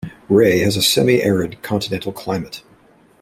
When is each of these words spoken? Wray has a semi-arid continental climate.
Wray 0.29 0.57
has 0.61 0.77
a 0.77 0.81
semi-arid 0.81 1.61
continental 1.61 2.11
climate. 2.11 2.63